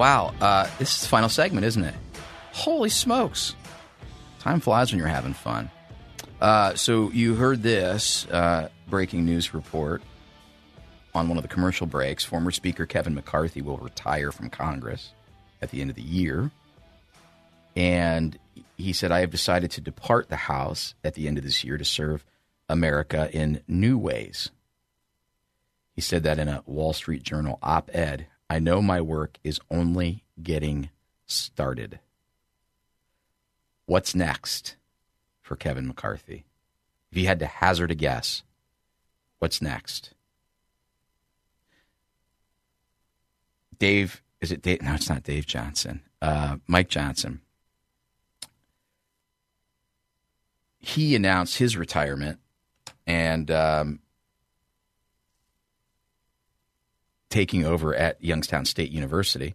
Wow, 0.00 0.32
uh, 0.40 0.66
this 0.78 0.96
is 0.96 1.02
the 1.02 1.08
final 1.08 1.28
segment, 1.28 1.66
isn't 1.66 1.84
it? 1.84 1.94
Holy 2.52 2.88
smokes. 2.88 3.54
Time 4.38 4.58
flies 4.58 4.90
when 4.90 4.98
you're 4.98 5.06
having 5.06 5.34
fun. 5.34 5.70
Uh, 6.40 6.74
so 6.74 7.10
you 7.10 7.34
heard 7.34 7.62
this 7.62 8.26
uh, 8.28 8.70
breaking 8.88 9.26
news 9.26 9.52
report 9.52 10.00
on 11.14 11.28
one 11.28 11.36
of 11.36 11.42
the 11.42 11.50
commercial 11.50 11.86
breaks. 11.86 12.24
Former 12.24 12.50
Speaker 12.50 12.86
Kevin 12.86 13.14
McCarthy 13.14 13.60
will 13.60 13.76
retire 13.76 14.32
from 14.32 14.48
Congress 14.48 15.12
at 15.60 15.70
the 15.70 15.82
end 15.82 15.90
of 15.90 15.96
the 15.96 16.02
year. 16.02 16.50
And 17.76 18.38
he 18.78 18.94
said, 18.94 19.12
I 19.12 19.20
have 19.20 19.30
decided 19.30 19.70
to 19.72 19.82
depart 19.82 20.30
the 20.30 20.36
House 20.36 20.94
at 21.04 21.12
the 21.12 21.28
end 21.28 21.36
of 21.36 21.44
this 21.44 21.62
year 21.62 21.76
to 21.76 21.84
serve 21.84 22.24
America 22.70 23.28
in 23.34 23.60
new 23.68 23.98
ways. 23.98 24.48
He 25.94 26.00
said 26.00 26.22
that 26.22 26.38
in 26.38 26.48
a 26.48 26.62
Wall 26.64 26.94
Street 26.94 27.22
Journal 27.22 27.58
op 27.62 27.90
ed. 27.92 28.28
I 28.50 28.58
know 28.58 28.82
my 28.82 29.00
work 29.00 29.38
is 29.44 29.60
only 29.70 30.24
getting 30.42 30.90
started. 31.24 32.00
What's 33.86 34.12
next 34.12 34.74
for 35.40 35.54
Kevin 35.54 35.86
McCarthy? 35.86 36.44
If 37.12 37.18
you 37.18 37.26
had 37.28 37.38
to 37.38 37.46
hazard 37.46 37.92
a 37.92 37.94
guess, 37.94 38.42
what's 39.38 39.62
next? 39.62 40.14
Dave, 43.78 44.20
is 44.40 44.50
it 44.50 44.62
Dave? 44.62 44.82
No, 44.82 44.94
it's 44.94 45.08
not 45.08 45.22
Dave 45.22 45.46
Johnson. 45.46 46.02
Uh, 46.20 46.56
Mike 46.66 46.88
Johnson. 46.88 47.42
He 50.80 51.14
announced 51.14 51.58
his 51.58 51.76
retirement 51.76 52.40
and 53.06 53.48
um, 53.52 54.00
taking 57.30 57.64
over 57.64 57.94
at 57.94 58.22
Youngstown 58.22 58.64
State 58.64 58.90
University. 58.90 59.54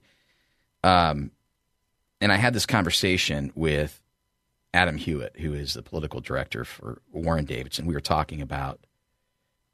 Um, 0.83 1.31
and 2.21 2.31
I 2.31 2.37
had 2.37 2.53
this 2.53 2.65
conversation 2.65 3.51
with 3.53 4.01
Adam 4.73 4.97
Hewitt, 4.97 5.39
who 5.39 5.53
is 5.53 5.73
the 5.73 5.83
political 5.83 6.21
director 6.21 6.65
for 6.65 7.01
Warren 7.11 7.45
Davidson. 7.45 7.85
We 7.85 7.93
were 7.93 8.01
talking 8.01 8.41
about 8.41 8.79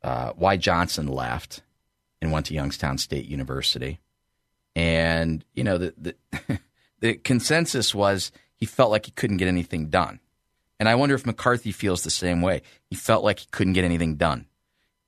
uh, 0.03 0.33
why 0.35 0.57
Johnson 0.57 1.07
left 1.07 1.61
and 2.21 2.31
went 2.31 2.47
to 2.47 2.53
Youngstown 2.53 2.97
State 2.97 3.25
University, 3.25 3.99
and 4.75 5.43
you 5.53 5.63
know 5.63 5.77
the 5.77 5.93
the, 5.97 6.59
the 6.99 7.13
consensus 7.15 7.95
was 7.95 8.31
he 8.55 8.65
felt 8.65 8.91
like 8.91 9.05
he 9.05 9.11
couldn't 9.11 9.37
get 9.37 9.47
anything 9.47 9.87
done, 9.87 10.19
and 10.79 10.87
I 10.87 10.95
wonder 10.95 11.15
if 11.15 11.25
McCarthy 11.25 11.71
feels 11.71 12.03
the 12.03 12.09
same 12.09 12.41
way. 12.41 12.61
He 12.89 12.95
felt 12.95 13.23
like 13.23 13.39
he 13.39 13.47
couldn't 13.51 13.73
get 13.73 13.85
anything 13.85 14.15
done, 14.15 14.45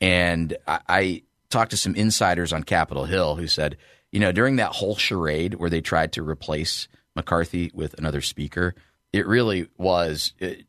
and 0.01 0.57
I, 0.67 0.79
I 0.89 1.23
talked 1.53 1.71
to 1.71 1.77
some 1.77 1.95
insiders 1.95 2.51
on 2.51 2.63
Capitol 2.63 3.05
Hill 3.05 3.35
who 3.35 3.47
said, 3.47 3.77
you 4.11 4.19
know, 4.19 4.31
during 4.31 4.57
that 4.57 4.73
whole 4.73 4.95
charade 4.95 5.55
where 5.55 5.69
they 5.69 5.81
tried 5.81 6.11
to 6.13 6.27
replace 6.27 6.87
McCarthy 7.15 7.71
with 7.73 7.93
another 7.95 8.21
speaker 8.21 8.75
it 9.13 9.27
really 9.27 9.67
was 9.77 10.33
it, 10.39 10.65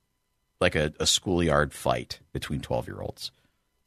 like 0.60 0.76
a, 0.76 0.92
a, 1.00 1.06
schoolyard 1.06 1.72
fight 1.72 2.20
between 2.32 2.60
12 2.60 2.86
year 2.86 3.00
olds. 3.00 3.32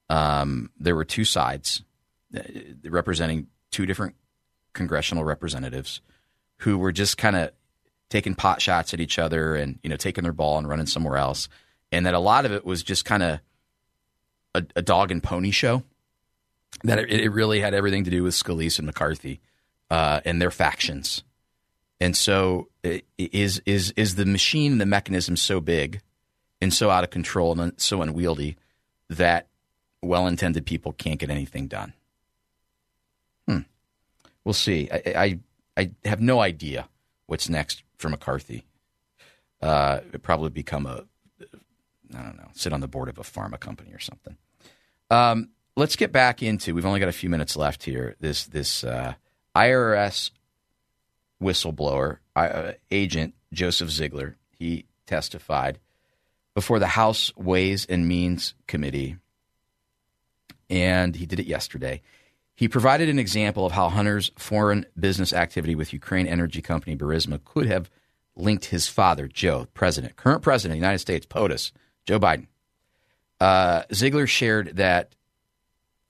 Um, 0.10 0.72
there 0.80 0.96
were 0.96 1.06
two 1.06 1.24
sides 1.24 1.84
uh, 2.36 2.42
representing 2.84 3.48
two 3.72 3.86
different 3.86 4.16
congressional 4.74 5.24
representatives 5.24 6.02
who 6.58 6.78
were 6.78 6.92
just 6.92 7.18
kind 7.18 7.36
of 7.36 7.52
taking 8.10 8.36
pot 8.36 8.62
shots 8.62 8.94
at 8.94 9.00
each 9.00 9.20
other 9.20 9.56
and 9.56 9.80
you 9.84 9.90
know 9.90 9.96
taking 9.96 10.24
their 10.24 10.34
ball 10.34 10.58
and 10.58 10.68
running 10.68 10.86
somewhere 10.86 11.18
else 11.18 11.50
and 11.92 12.06
that 12.06 12.14
a 12.14 12.20
lot 12.20 12.46
of 12.46 12.52
it 12.52 12.66
was 12.66 12.84
just 12.84 13.06
kind 13.06 13.24
of 13.24 13.40
a, 14.56 14.64
a, 14.76 14.82
dog 14.82 15.12
and 15.12 15.22
pony 15.22 15.52
show 15.52 15.84
that 16.84 17.00
it, 17.00 17.10
it, 17.10 17.30
really 17.30 17.60
had 17.60 17.74
everything 17.74 18.04
to 18.04 18.12
do 18.12 18.24
with 18.24 18.34
Scalise 18.34 18.78
and 18.78 18.86
McCarthy 18.86 19.40
uh, 19.90 20.22
and 20.26 20.42
their 20.42 20.52
factions 20.52 21.24
and 22.00 22.16
so 22.16 22.70
is 23.18 23.62
is 23.66 23.92
is 23.96 24.16
the 24.16 24.26
machine, 24.26 24.78
the 24.78 24.86
mechanism 24.86 25.36
so 25.36 25.60
big 25.60 26.02
and 26.62 26.74
so 26.74 26.90
out 26.90 27.04
of 27.04 27.10
control 27.10 27.60
and 27.60 27.74
so 27.80 28.02
unwieldy 28.02 28.56
that 29.10 29.48
well-intended 30.02 30.66
people 30.66 30.94
can't 30.94 31.20
get 31.20 31.30
anything 31.30 31.68
done? 31.68 31.94
Hmm. 33.48 33.60
We'll 34.44 34.54
see. 34.54 34.90
I, 34.92 35.02
I, 35.16 35.40
I 35.76 35.92
have 36.06 36.22
no 36.22 36.40
idea 36.40 36.88
what's 37.26 37.50
next 37.50 37.84
for 37.98 38.10
McCarthy. 38.10 38.66
Uh, 39.62 40.00
probably 40.22 40.50
become 40.50 40.86
a 40.86 41.06
I 42.14 42.22
don't 42.22 42.38
know, 42.38 42.50
sit 42.54 42.74
on 42.74 42.82
the 42.82 42.88
board 42.88 43.10
of 43.10 43.18
a 43.18 43.24
pharma 43.24 43.60
company 43.60 43.92
or 43.92 44.00
something. 44.00 44.38
Um, 45.10 45.50
let's 45.78 45.96
get 45.96 46.12
back 46.12 46.44
into. 46.44 46.76
We've 46.76 46.86
only 46.86 47.00
got 47.00 47.08
a 47.08 47.14
few 47.14 47.30
minutes 47.30 47.56
left 47.56 47.84
here. 47.84 48.16
This 48.20 48.46
this 48.46 48.84
uh, 48.84 49.14
IRS 49.56 50.32
whistleblower 51.42 52.18
uh, 52.36 52.74
agent 52.92 53.36
Joseph 53.54 53.90
Ziegler. 53.90 54.36
He 54.50 54.86
testified 55.06 55.80
before 56.54 56.80
the 56.80 56.88
House 56.88 57.32
Ways 57.38 57.86
and 57.86 58.08
Means 58.08 58.56
Committee, 58.66 59.18
and 60.70 61.16
he 61.16 61.26
did 61.26 61.40
it 61.40 61.46
yesterday. 61.46 62.02
He 62.56 62.68
provided 62.68 63.08
an 63.08 63.20
example 63.20 63.68
of 63.68 63.74
how 63.74 63.90
Hunter's 63.90 64.32
foreign 64.36 64.88
business 65.00 65.32
activity 65.32 65.76
with 65.76 65.94
Ukraine 65.94 66.26
energy 66.26 66.60
company 66.60 66.98
Burisma 66.98 67.40
could 67.46 67.68
have 67.68 67.92
linked 68.36 68.66
his 68.66 68.88
father, 68.88 69.28
Joe, 69.28 69.68
president, 69.76 70.16
current 70.16 70.42
president 70.42 70.72
of 70.72 70.82
the 70.82 70.86
United 70.86 71.00
States, 71.00 71.28
POTUS, 71.28 71.72
Joe 72.08 72.20
Biden. 72.20 72.48
Uh, 73.40 73.84
Ziegler 73.94 74.26
shared 74.26 74.78
that 74.78 75.14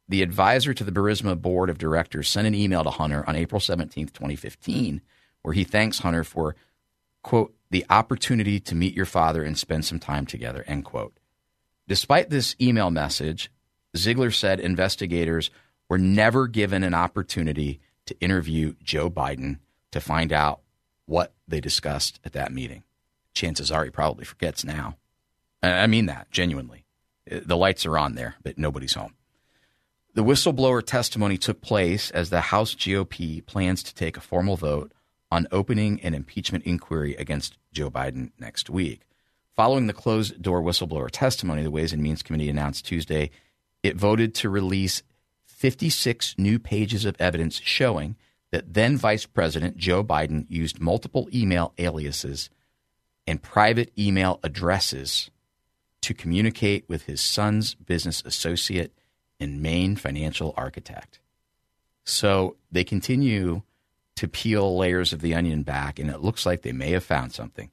the 0.09 0.21
advisor 0.21 0.73
to 0.73 0.83
the 0.83 0.91
Burisma 0.91 1.39
board 1.39 1.69
of 1.69 1.77
directors 1.77 2.29
sent 2.29 2.47
an 2.47 2.55
email 2.55 2.83
to 2.83 2.89
Hunter 2.89 3.23
on 3.27 3.35
April 3.35 3.59
17, 3.59 4.07
2015, 4.07 5.01
where 5.41 5.53
he 5.53 5.63
thanks 5.63 5.99
Hunter 5.99 6.23
for, 6.23 6.55
quote, 7.23 7.53
the 7.69 7.85
opportunity 7.89 8.59
to 8.61 8.75
meet 8.75 8.93
your 8.93 9.05
father 9.05 9.43
and 9.43 9.57
spend 9.57 9.83
some 9.85 9.99
time 9.99 10.25
together, 10.25 10.63
end 10.67 10.85
quote. 10.85 11.19
Despite 11.87 12.29
this 12.29 12.55
email 12.61 12.89
message, 12.89 13.51
Ziegler 13.95 14.31
said 14.31 14.59
investigators 14.59 15.49
were 15.89 15.97
never 15.97 16.47
given 16.47 16.83
an 16.83 16.93
opportunity 16.93 17.79
to 18.05 18.19
interview 18.19 18.75
Joe 18.83 19.09
Biden 19.09 19.59
to 19.91 19.99
find 19.99 20.31
out 20.31 20.61
what 21.05 21.33
they 21.47 21.59
discussed 21.59 22.19
at 22.23 22.33
that 22.33 22.53
meeting. 22.53 22.83
Chances 23.33 23.71
are 23.71 23.83
he 23.83 23.89
probably 23.89 24.25
forgets 24.25 24.63
now. 24.63 24.97
I 25.61 25.87
mean 25.87 26.05
that 26.05 26.31
genuinely. 26.31 26.85
The 27.25 27.57
lights 27.57 27.85
are 27.85 27.97
on 27.97 28.15
there, 28.15 28.35
but 28.43 28.57
nobody's 28.57 28.93
home. 28.93 29.13
The 30.17 30.23
whistleblower 30.23 30.83
testimony 30.83 31.37
took 31.37 31.61
place 31.61 32.09
as 32.09 32.31
the 32.31 32.41
House 32.41 32.73
GOP 32.73 33.45
plans 33.45 33.83
to 33.83 33.93
take 33.93 34.17
a 34.17 34.19
formal 34.19 34.57
vote 34.57 34.91
on 35.29 35.45
opening 35.51 36.01
an 36.01 36.15
impeachment 36.15 36.63
inquiry 36.63 37.13
against 37.17 37.59
Joe 37.71 37.91
Biden 37.91 38.31
next 38.39 38.67
week. 38.67 39.01
Following 39.55 39.85
the 39.85 39.93
closed 39.93 40.41
door 40.41 40.63
whistleblower 40.63 41.09
testimony, 41.11 41.61
the 41.61 41.69
Ways 41.69 41.93
and 41.93 42.01
Means 42.01 42.23
Committee 42.23 42.49
announced 42.49 42.83
Tuesday 42.83 43.29
it 43.83 43.95
voted 43.95 44.33
to 44.33 44.49
release 44.49 45.03
56 45.45 46.33
new 46.39 46.57
pages 46.57 47.05
of 47.05 47.15
evidence 47.19 47.61
showing 47.63 48.15
that 48.49 48.73
then 48.73 48.97
Vice 48.97 49.27
President 49.27 49.77
Joe 49.77 50.03
Biden 50.03 50.47
used 50.49 50.79
multiple 50.79 51.29
email 51.31 51.75
aliases 51.77 52.49
and 53.27 53.43
private 53.43 53.91
email 53.95 54.39
addresses 54.41 55.29
to 56.01 56.15
communicate 56.15 56.89
with 56.89 57.03
his 57.03 57.21
son's 57.21 57.75
business 57.75 58.23
associate 58.25 58.96
and 59.39 59.61
main 59.61 59.95
financial 59.95 60.53
architect. 60.57 61.19
So 62.03 62.55
they 62.71 62.83
continue 62.83 63.63
to 64.15 64.27
peel 64.27 64.77
layers 64.77 65.13
of 65.13 65.21
the 65.21 65.35
onion 65.35 65.63
back, 65.63 65.99
and 65.99 66.09
it 66.09 66.21
looks 66.21 66.45
like 66.45 66.61
they 66.61 66.71
may 66.71 66.91
have 66.91 67.03
found 67.03 67.33
something. 67.33 67.69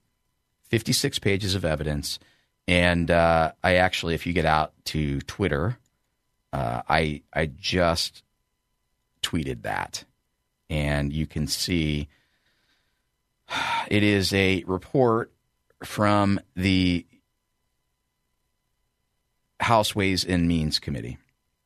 56 0.68 1.18
pages 1.20 1.54
of 1.54 1.64
evidence. 1.64 2.18
And 2.66 3.10
uh, 3.10 3.52
I 3.62 3.76
actually, 3.76 4.14
if 4.14 4.26
you 4.26 4.32
get 4.32 4.44
out 4.44 4.72
to 4.86 5.20
Twitter, 5.22 5.78
uh, 6.52 6.82
I 6.88 7.22
I 7.32 7.46
just 7.46 8.22
tweeted 9.22 9.62
that, 9.62 10.04
and 10.70 11.12
you 11.12 11.26
can 11.26 11.46
see 11.46 12.08
it 13.88 14.02
is 14.02 14.32
a 14.32 14.64
report 14.66 15.32
from 15.82 16.40
the 16.56 17.06
House 19.60 19.94
Ways 19.94 20.24
and 20.24 20.48
Means 20.48 20.78
Committee. 20.78 21.18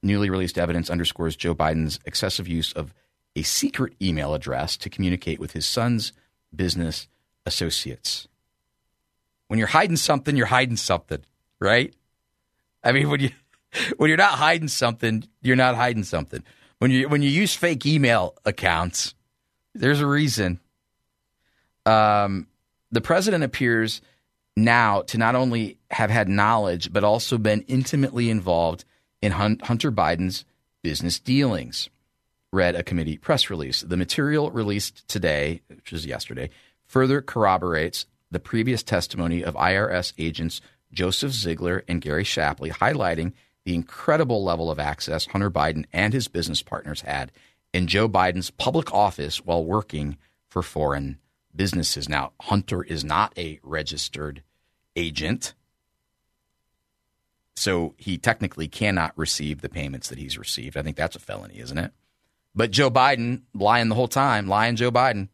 Newly 0.03 0.31
released 0.31 0.59
evidence 0.59 0.91
underscores 0.91 1.37
Joe 1.37 1.55
Biden's 1.55 1.99
excessive 2.05 2.47
use 2.47 2.73
of 2.73 2.95
a 3.35 3.43
secret 3.43 3.95
email 4.01 4.35
address 4.35 4.77
to 4.79 4.91
communicate 4.91 5.39
with 5.39 5.53
his 5.53 5.67
son's 5.67 6.13
business 6.55 7.09
associates. 7.47 8.29
When 9.49 9.59
you're 9.59 9.69
hiding 9.69 9.97
something, 9.97 10.37
you're 10.37 10.47
hiding 10.47 10.77
something, 10.77 11.21
right? 11.61 11.95
I 12.85 12.93
mean, 12.93 13.11
when 13.11 13.21
you 13.21 13.31
when 13.97 14.09
you're 14.09 14.17
not 14.17 14.39
hiding 14.39 14.69
something, 14.69 15.25
you're 15.43 15.57
not 15.57 15.75
hiding 15.75 16.05
something. 16.05 16.43
When 16.79 16.91
you 16.91 17.09
when 17.09 17.23
you 17.23 17.31
use 17.31 17.55
fake 17.55 17.85
email 17.87 18.35
accounts, 18.45 19.15
there's 19.75 20.01
a 20.01 20.07
reason. 20.07 20.61
Um, 21.87 22.47
the 22.91 23.01
president 23.01 23.45
appears 23.45 24.01
now 24.57 25.03
to 25.03 25.19
not 25.19 25.35
only 25.35 25.79
have 25.91 26.11
had 26.11 26.29
knowledge 26.29 26.93
but 26.93 27.05
also 27.05 27.39
been 27.39 27.63
intimately 27.63 28.29
involved 28.29 28.85
in 29.21 29.33
Hunter 29.33 29.93
Biden's 29.93 30.45
business 30.83 31.19
dealings. 31.19 31.91
Read 32.53 32.75
a 32.75 32.83
committee 32.83 33.19
press 33.19 33.51
release. 33.51 33.83
The 33.83 33.97
material 33.97 34.51
released 34.51 35.07
today, 35.09 35.61
which 35.69 35.93
is 35.93 36.07
yesterday, 36.07 36.51
further 36.87 37.21
corroborates 37.21 38.07
the 38.31 38.41
previous 38.41 38.83
testimony 38.83 39.43
of 39.43 39.55
IRS 39.55 40.13
agents 40.19 40.61
Joseph 40.93 41.33
Ziegler 41.33 41.85
and 41.87 42.01
Gary 42.01 42.25
Shapley, 42.25 42.71
highlighting 42.71 43.33
the 43.65 43.75
incredible 43.75 44.43
level 44.43 44.71
of 44.71 44.79
access 44.79 45.27
Hunter 45.27 45.51
Biden 45.51 45.85
and 45.93 46.15
his 46.15 46.29
business 46.29 46.63
partners 46.63 47.03
had 47.03 47.31
in 47.75 47.87
Joe 47.87 48.09
Biden's 48.09 48.51
public 48.51 48.95
office 48.95 49.45
while 49.45 49.65
working 49.65 50.17
for 50.49 50.63
foreign 50.63 51.19
businesses. 51.55 52.09
Now, 52.09 52.33
Hunter 52.41 52.83
is 52.83 53.05
not 53.05 53.37
a 53.37 53.61
registered 53.63 54.43
agent, 54.97 55.53
so 57.59 57.95
he 57.99 58.19
technically 58.19 58.69
cannot 58.69 59.13
receive 59.17 59.61
the 59.61 59.69
payments 59.69 60.09
that 60.09 60.19
he's 60.19 60.39
received. 60.39 60.77
I 60.77 60.83
think 60.83 60.97
that's 60.97 61.17
a 61.17 61.21
felony, 61.21 61.59
isn't 61.59 61.79
it? 61.79 61.93
But 62.55 62.71
Joe 62.71 62.91
Biden, 62.91 63.43
lying 63.55 63.89
the 63.89 63.95
whole 63.95 64.09
time, 64.09 64.49
lying 64.49 64.77
Joe 64.77 64.91
Biden, 64.91 65.29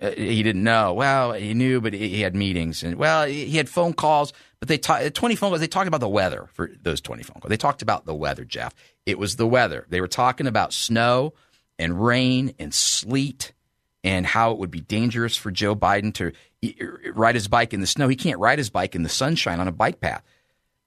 uh, 0.00 0.10
he 0.10 0.42
didn't 0.42 0.64
know. 0.64 0.94
Well, 0.94 1.32
he 1.32 1.54
knew, 1.54 1.80
but 1.80 1.92
he 1.92 2.22
had 2.22 2.34
meetings 2.34 2.82
and 2.82 2.96
well, 2.96 3.26
he 3.26 3.56
had 3.56 3.68
phone 3.68 3.92
calls. 3.92 4.32
But 4.58 4.68
they 4.68 4.78
talked 4.78 5.14
twenty 5.14 5.36
phone 5.36 5.50
calls. 5.50 5.60
They 5.60 5.68
talked 5.68 5.88
about 5.88 6.00
the 6.00 6.08
weather 6.08 6.48
for 6.52 6.70
those 6.82 7.00
twenty 7.00 7.22
phone 7.22 7.40
calls. 7.40 7.50
They 7.50 7.56
talked 7.56 7.82
about 7.82 8.06
the 8.06 8.14
weather, 8.14 8.44
Jeff. 8.44 8.74
It 9.06 9.18
was 9.18 9.36
the 9.36 9.46
weather. 9.46 9.86
They 9.88 10.00
were 10.00 10.08
talking 10.08 10.46
about 10.46 10.72
snow 10.72 11.34
and 11.78 12.02
rain 12.04 12.54
and 12.58 12.72
sleet 12.72 13.52
and 14.02 14.26
how 14.26 14.52
it 14.52 14.58
would 14.58 14.70
be 14.70 14.80
dangerous 14.80 15.36
for 15.36 15.50
Joe 15.50 15.76
Biden 15.76 16.14
to 16.14 16.32
ride 17.12 17.34
his 17.34 17.48
bike 17.48 17.72
in 17.74 17.80
the 17.80 17.86
snow. 17.86 18.08
He 18.08 18.16
can't 18.16 18.38
ride 18.38 18.58
his 18.58 18.70
bike 18.70 18.94
in 18.94 19.02
the 19.02 19.08
sunshine 19.08 19.60
on 19.60 19.68
a 19.68 19.72
bike 19.72 20.00
path. 20.00 20.22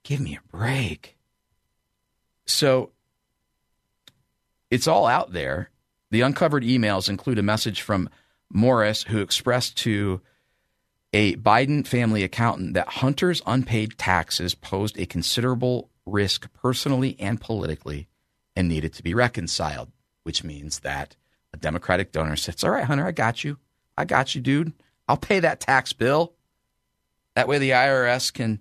Give 0.03 0.19
me 0.19 0.37
a 0.37 0.55
break. 0.55 1.17
So 2.45 2.91
it's 4.69 4.87
all 4.87 5.05
out 5.05 5.33
there. 5.33 5.69
The 6.11 6.21
uncovered 6.21 6.63
emails 6.63 7.09
include 7.09 7.39
a 7.39 7.43
message 7.43 7.81
from 7.81 8.09
Morris, 8.51 9.03
who 9.03 9.19
expressed 9.19 9.77
to 9.77 10.21
a 11.11 11.35
Biden 11.37 11.85
family 11.85 12.23
accountant 12.23 12.73
that 12.73 12.87
Hunter's 12.87 13.41
unpaid 13.45 13.97
taxes 13.97 14.55
posed 14.55 14.99
a 14.99 15.05
considerable 15.05 15.89
risk 16.05 16.51
personally 16.53 17.15
and 17.19 17.39
politically 17.39 18.07
and 18.55 18.67
needed 18.67 18.93
to 18.93 19.03
be 19.03 19.13
reconciled, 19.13 19.91
which 20.23 20.43
means 20.43 20.79
that 20.79 21.15
a 21.53 21.57
Democratic 21.57 22.11
donor 22.11 22.35
says, 22.35 22.63
All 22.63 22.71
right, 22.71 22.83
Hunter, 22.83 23.05
I 23.05 23.11
got 23.11 23.43
you. 23.43 23.57
I 23.97 24.05
got 24.05 24.35
you, 24.35 24.41
dude. 24.41 24.73
I'll 25.07 25.17
pay 25.17 25.39
that 25.39 25.59
tax 25.59 25.93
bill. 25.93 26.33
That 27.35 27.47
way 27.47 27.57
the 27.57 27.71
IRS 27.71 28.33
can 28.33 28.59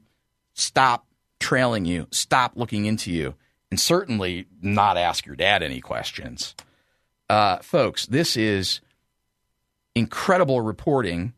stop 0.55 1.07
trailing 1.43 1.85
you, 1.85 2.07
stop 2.11 2.53
looking 2.57 2.87
into 2.87 3.13
you, 3.13 3.35
and 3.71 3.79
certainly 3.79 4.47
not 4.63 4.97
ask 4.97 5.27
your 5.27 5.37
dad 5.37 5.63
any 5.63 5.81
questions. 5.81 6.55
Uh, 7.29 7.59
folks, 7.59 8.07
this 8.07 8.37
is 8.37 8.81
incredible 9.95 10.61
reporting, 10.61 11.35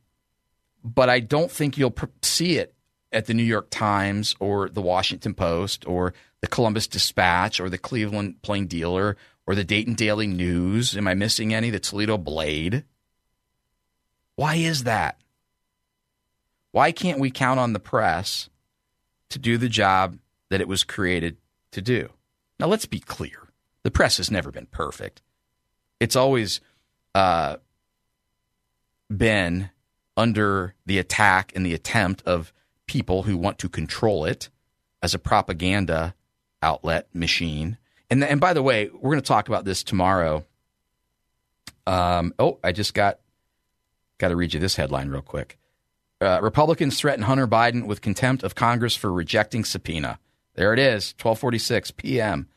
but 0.84 1.08
I 1.08 1.20
don't 1.20 1.50
think 1.50 1.76
you'll 1.76 1.94
see 2.22 2.58
it 2.58 2.74
at 3.12 3.26
the 3.26 3.34
New 3.34 3.44
York 3.44 3.68
Times 3.70 4.34
or 4.40 4.68
the 4.68 4.82
Washington 4.82 5.34
Post 5.34 5.86
or 5.86 6.14
the 6.40 6.46
Columbus 6.46 6.86
Dispatch 6.86 7.60
or 7.60 7.70
the 7.70 7.78
Cleveland 7.78 8.42
Plain 8.42 8.66
Dealer 8.66 9.16
or 9.46 9.54
the 9.54 9.64
Dayton 9.64 9.94
Daily 9.94 10.26
News. 10.26 10.96
Am 10.96 11.08
I 11.08 11.14
missing 11.14 11.54
any? 11.54 11.70
The 11.70 11.80
Toledo 11.80 12.18
Blade. 12.18 12.84
Why 14.36 14.56
is 14.56 14.84
that? 14.84 15.20
Why 16.72 16.90
can't 16.90 17.20
we 17.20 17.30
count 17.30 17.60
on 17.60 17.72
the 17.72 17.78
press 17.78 18.50
to 19.30 19.38
do 19.38 19.58
the 19.58 19.68
job 19.68 20.18
that 20.50 20.60
it 20.60 20.68
was 20.68 20.84
created 20.84 21.36
to 21.72 21.82
do? 21.82 22.10
Now, 22.58 22.66
let's 22.66 22.86
be 22.86 23.00
clear 23.00 23.48
the 23.82 23.90
press 23.90 24.16
has 24.16 24.30
never 24.30 24.50
been 24.50 24.66
perfect. 24.66 25.22
It's 26.00 26.16
always 26.16 26.60
uh, 27.14 27.56
been 29.14 29.70
under 30.16 30.74
the 30.86 30.98
attack 30.98 31.52
and 31.54 31.64
the 31.64 31.74
attempt 31.74 32.22
of 32.26 32.52
people 32.86 33.22
who 33.22 33.36
want 33.36 33.58
to 33.58 33.68
control 33.68 34.24
it 34.24 34.48
as 35.02 35.14
a 35.14 35.18
propaganda 35.18 36.14
outlet 36.62 37.08
machine. 37.14 37.78
And, 38.10 38.22
and 38.24 38.40
by 38.40 38.52
the 38.52 38.62
way, 38.62 38.90
we're 38.92 39.10
going 39.10 39.20
to 39.20 39.26
talk 39.26 39.48
about 39.48 39.64
this 39.64 39.82
tomorrow. 39.82 40.44
Um, 41.86 42.32
oh, 42.38 42.58
I 42.64 42.72
just 42.72 42.94
got 42.94 43.18
got 44.18 44.28
to 44.28 44.36
read 44.36 44.54
you 44.54 44.60
this 44.60 44.76
headline 44.76 45.08
real 45.08 45.22
quick. 45.22 45.58
Uh, 46.24 46.40
Republicans 46.40 46.98
threaten 46.98 47.24
Hunter 47.24 47.46
Biden 47.46 47.86
with 47.86 48.00
contempt 48.00 48.42
of 48.42 48.54
Congress 48.54 48.96
for 48.96 49.12
rejecting 49.12 49.64
subpoena. 49.64 50.18
There 50.54 50.72
it 50.72 50.78
is, 50.78 51.14
12:46 51.18 51.94
p.m. 51.96 52.48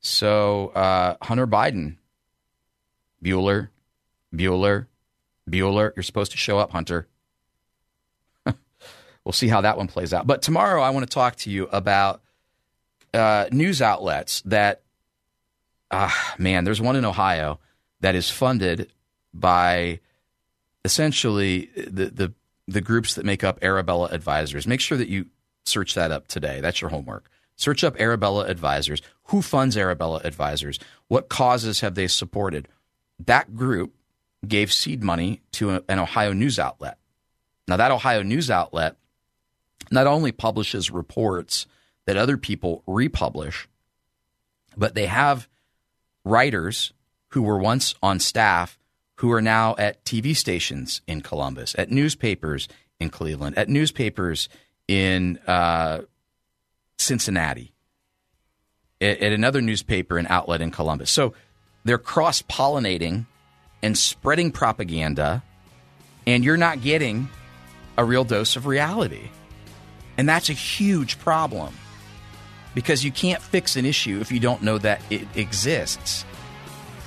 So 0.00 0.68
uh, 0.68 1.16
Hunter 1.22 1.46
Biden, 1.46 1.96
Bueller, 3.22 3.68
Bueller, 4.34 4.86
Bueller, 5.48 5.94
you're 5.94 6.02
supposed 6.02 6.32
to 6.32 6.38
show 6.38 6.58
up, 6.58 6.72
Hunter. 6.72 7.06
we'll 8.46 9.32
see 9.32 9.48
how 9.48 9.60
that 9.60 9.76
one 9.76 9.88
plays 9.88 10.14
out. 10.14 10.26
But 10.26 10.42
tomorrow, 10.42 10.82
I 10.82 10.90
want 10.90 11.06
to 11.06 11.12
talk 11.12 11.36
to 11.36 11.50
you 11.50 11.68
about 11.70 12.22
uh, 13.12 13.46
news 13.52 13.82
outlets 13.82 14.40
that, 14.46 14.82
ah, 15.90 16.34
man, 16.38 16.64
there's 16.64 16.80
one 16.80 16.96
in 16.96 17.04
Ohio 17.04 17.60
that 18.00 18.14
is 18.14 18.30
funded 18.30 18.90
by 19.34 20.00
essentially 20.84 21.70
the, 21.76 22.06
the 22.06 22.34
the 22.68 22.80
groups 22.80 23.14
that 23.14 23.24
make 23.24 23.44
up 23.44 23.58
Arabella 23.62 24.08
Advisors. 24.12 24.66
Make 24.66 24.80
sure 24.80 24.98
that 24.98 25.08
you 25.08 25.26
search 25.64 25.94
that 25.94 26.12
up 26.12 26.28
today. 26.28 26.60
That's 26.60 26.80
your 26.80 26.90
homework. 26.90 27.28
Search 27.56 27.84
up 27.84 28.00
Arabella 28.00 28.46
Advisors. 28.46 29.02
Who 29.24 29.42
funds 29.42 29.76
Arabella 29.76 30.20
Advisors? 30.24 30.78
What 31.08 31.28
causes 31.28 31.80
have 31.80 31.94
they 31.94 32.06
supported? 32.06 32.68
That 33.24 33.54
group 33.54 33.94
gave 34.46 34.72
seed 34.72 35.02
money 35.02 35.42
to 35.52 35.70
a, 35.70 35.82
an 35.88 35.98
Ohio 35.98 36.32
news 36.32 36.58
outlet. 36.58 36.98
Now, 37.68 37.76
that 37.76 37.92
Ohio 37.92 38.22
news 38.22 38.50
outlet 38.50 38.96
not 39.90 40.06
only 40.06 40.32
publishes 40.32 40.90
reports 40.90 41.66
that 42.06 42.16
other 42.16 42.36
people 42.36 42.82
republish, 42.86 43.68
but 44.76 44.94
they 44.94 45.06
have 45.06 45.48
writers 46.24 46.92
who 47.28 47.42
were 47.42 47.58
once 47.58 47.94
on 48.02 48.18
staff 48.18 48.78
who 49.22 49.30
are 49.30 49.40
now 49.40 49.76
at 49.78 50.04
TV 50.04 50.34
stations 50.34 51.00
in 51.06 51.20
Columbus, 51.20 51.76
at 51.78 51.92
newspapers 51.92 52.66
in 52.98 53.08
Cleveland, 53.08 53.56
at 53.56 53.68
newspapers 53.68 54.48
in 54.88 55.38
uh, 55.46 56.00
Cincinnati, 56.98 57.72
at, 59.00 59.20
at 59.20 59.32
another 59.32 59.60
newspaper 59.60 60.18
and 60.18 60.26
outlet 60.26 60.60
in 60.60 60.72
Columbus. 60.72 61.08
So 61.12 61.34
they're 61.84 61.98
cross 61.98 62.42
pollinating 62.42 63.26
and 63.80 63.96
spreading 63.96 64.50
propaganda, 64.50 65.44
and 66.26 66.42
you're 66.42 66.56
not 66.56 66.82
getting 66.82 67.28
a 67.96 68.04
real 68.04 68.24
dose 68.24 68.56
of 68.56 68.66
reality. 68.66 69.30
And 70.18 70.28
that's 70.28 70.50
a 70.50 70.52
huge 70.52 71.20
problem 71.20 71.72
because 72.74 73.04
you 73.04 73.12
can't 73.12 73.40
fix 73.40 73.76
an 73.76 73.84
issue 73.84 74.18
if 74.20 74.32
you 74.32 74.40
don't 74.40 74.64
know 74.64 74.78
that 74.78 75.00
it 75.10 75.28
exists. 75.36 76.24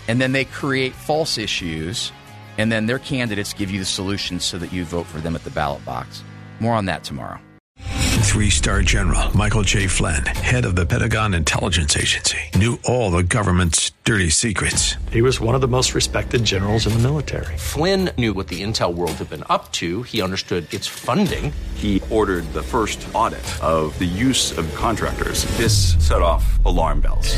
And 0.08 0.22
then 0.22 0.32
they 0.32 0.46
create 0.46 0.94
false 0.94 1.38
issues, 1.38 2.12
and 2.58 2.72
then 2.72 2.86
their 2.86 3.00
candidates 3.00 3.54
give 3.54 3.72
you 3.72 3.80
the 3.80 3.86
solutions 3.86 4.44
so 4.44 4.58
that 4.58 4.72
you 4.72 4.86
vote 4.86 5.08
for 5.08 5.20
them 5.20 5.36
at 5.36 5.44
the 5.44 5.52
ballot 5.52 5.84
box. 5.86 6.24
More 6.60 6.74
on 6.74 6.86
that 6.86 7.04
tomorrow. 7.04 7.40
Three 8.26 8.50
star 8.50 8.82
general 8.82 9.36
Michael 9.38 9.62
J. 9.62 9.88
Flynn, 9.88 10.26
head 10.26 10.66
of 10.66 10.76
the 10.76 10.86
Pentagon 10.86 11.34
Intelligence 11.34 11.96
Agency, 11.96 12.38
knew 12.56 12.78
all 12.84 13.10
the 13.10 13.24
government's 13.24 13.92
dirty 14.04 14.30
secrets. 14.30 14.96
He 15.10 15.22
was 15.22 15.40
one 15.40 15.56
of 15.56 15.62
the 15.62 15.70
most 15.70 15.96
respected 15.96 16.44
generals 16.44 16.86
in 16.86 16.92
the 16.94 17.00
military. 17.00 17.56
Flynn 17.58 18.10
knew 18.18 18.34
what 18.34 18.50
the 18.50 18.62
intel 18.62 18.94
world 18.94 19.14
had 19.14 19.30
been 19.30 19.46
up 19.50 19.72
to, 19.74 20.04
he 20.04 20.22
understood 20.22 20.72
its 20.74 20.86
funding. 20.86 21.54
He 21.76 22.02
ordered 22.10 22.44
the 22.54 22.64
first 22.64 23.08
audit 23.14 23.46
of 23.64 23.98
the 24.00 24.06
use 24.06 24.58
of 24.58 24.74
contractors. 24.76 25.46
This 25.58 25.96
set 26.06 26.22
off 26.22 26.44
alarm 26.66 27.00
bells. 27.00 27.38